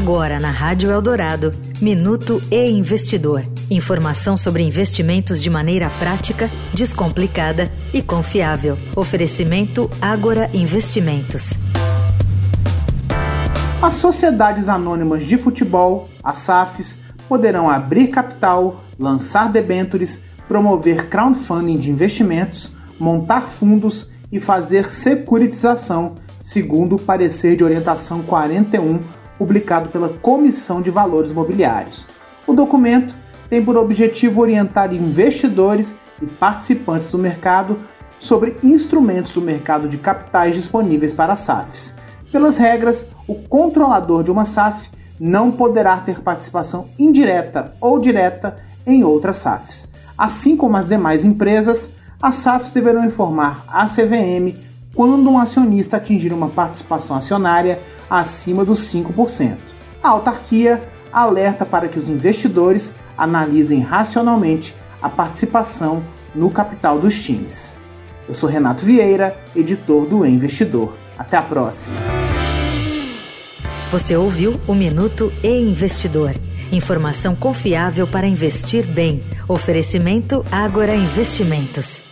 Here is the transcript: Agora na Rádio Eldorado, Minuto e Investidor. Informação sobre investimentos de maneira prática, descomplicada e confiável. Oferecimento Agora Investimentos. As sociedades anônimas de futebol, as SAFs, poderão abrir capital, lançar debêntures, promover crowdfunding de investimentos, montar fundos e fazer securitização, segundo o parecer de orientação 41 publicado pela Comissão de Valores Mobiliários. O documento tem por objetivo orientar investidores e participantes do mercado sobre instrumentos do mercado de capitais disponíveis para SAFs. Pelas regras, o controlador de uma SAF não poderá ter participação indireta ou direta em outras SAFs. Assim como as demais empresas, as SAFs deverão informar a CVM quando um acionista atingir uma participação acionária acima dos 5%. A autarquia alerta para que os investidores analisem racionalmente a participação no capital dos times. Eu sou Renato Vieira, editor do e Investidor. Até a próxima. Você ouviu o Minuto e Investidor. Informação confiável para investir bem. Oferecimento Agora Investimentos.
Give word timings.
Agora 0.00 0.38
na 0.38 0.52
Rádio 0.52 0.92
Eldorado, 0.92 1.52
Minuto 1.82 2.40
e 2.52 2.70
Investidor. 2.70 3.44
Informação 3.68 4.36
sobre 4.36 4.62
investimentos 4.62 5.42
de 5.42 5.50
maneira 5.50 5.90
prática, 5.98 6.48
descomplicada 6.72 7.68
e 7.92 8.00
confiável. 8.00 8.78
Oferecimento 8.94 9.90
Agora 10.00 10.48
Investimentos. 10.54 11.54
As 13.82 13.94
sociedades 13.94 14.68
anônimas 14.68 15.24
de 15.24 15.36
futebol, 15.36 16.08
as 16.22 16.36
SAFs, 16.38 17.00
poderão 17.28 17.68
abrir 17.68 18.06
capital, 18.06 18.84
lançar 18.96 19.50
debêntures, 19.50 20.22
promover 20.46 21.08
crowdfunding 21.08 21.76
de 21.76 21.90
investimentos, 21.90 22.70
montar 23.00 23.48
fundos 23.48 24.08
e 24.30 24.38
fazer 24.38 24.92
securitização, 24.92 26.14
segundo 26.40 26.94
o 26.94 27.00
parecer 27.00 27.56
de 27.56 27.64
orientação 27.64 28.22
41 28.22 29.17
publicado 29.38 29.90
pela 29.90 30.08
Comissão 30.08 30.82
de 30.82 30.90
Valores 30.90 31.32
Mobiliários. 31.32 32.06
O 32.46 32.52
documento 32.52 33.14
tem 33.48 33.64
por 33.64 33.76
objetivo 33.76 34.40
orientar 34.40 34.92
investidores 34.92 35.94
e 36.20 36.26
participantes 36.26 37.10
do 37.10 37.18
mercado 37.18 37.78
sobre 38.18 38.56
instrumentos 38.62 39.30
do 39.30 39.40
mercado 39.40 39.88
de 39.88 39.96
capitais 39.96 40.54
disponíveis 40.54 41.12
para 41.12 41.36
SAFs. 41.36 41.94
Pelas 42.32 42.56
regras, 42.56 43.08
o 43.26 43.34
controlador 43.34 44.24
de 44.24 44.30
uma 44.30 44.44
SAF 44.44 44.90
não 45.18 45.50
poderá 45.50 45.96
ter 45.98 46.20
participação 46.20 46.88
indireta 46.98 47.72
ou 47.80 47.98
direta 47.98 48.56
em 48.86 49.04
outras 49.04 49.38
SAFs. 49.38 49.88
Assim 50.16 50.56
como 50.56 50.76
as 50.76 50.86
demais 50.86 51.24
empresas, 51.24 51.90
as 52.20 52.36
SAFs 52.36 52.70
deverão 52.70 53.04
informar 53.04 53.64
a 53.68 53.86
CVM 53.86 54.67
quando 54.98 55.30
um 55.30 55.38
acionista 55.38 55.96
atingir 55.96 56.32
uma 56.32 56.48
participação 56.48 57.14
acionária 57.14 57.80
acima 58.10 58.64
dos 58.64 58.80
5%. 58.80 59.56
A 60.02 60.08
autarquia 60.08 60.82
alerta 61.12 61.64
para 61.64 61.86
que 61.86 61.96
os 61.96 62.08
investidores 62.08 62.92
analisem 63.16 63.78
racionalmente 63.78 64.74
a 65.00 65.08
participação 65.08 66.02
no 66.34 66.50
capital 66.50 66.98
dos 66.98 67.16
times. 67.16 67.76
Eu 68.26 68.34
sou 68.34 68.48
Renato 68.48 68.84
Vieira, 68.84 69.40
editor 69.54 70.04
do 70.04 70.26
e 70.26 70.30
Investidor. 70.30 70.96
Até 71.16 71.36
a 71.36 71.42
próxima. 71.42 71.94
Você 73.92 74.16
ouviu 74.16 74.60
o 74.66 74.74
Minuto 74.74 75.32
e 75.44 75.60
Investidor. 75.60 76.34
Informação 76.72 77.36
confiável 77.36 78.04
para 78.08 78.26
investir 78.26 78.84
bem. 78.84 79.22
Oferecimento 79.46 80.44
Agora 80.50 80.92
Investimentos. 80.92 82.07